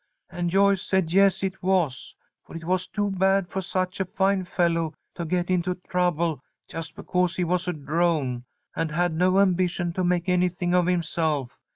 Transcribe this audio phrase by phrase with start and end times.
[0.31, 4.45] "And Joyce said yes, it was, for it was too bad for such a fine
[4.45, 8.45] fellow to get into trouble just because he was a drone,
[8.75, 11.55] and had no ambition to make anything of himself.